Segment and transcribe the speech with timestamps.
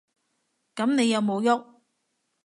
[0.73, 1.49] 噉你有無郁？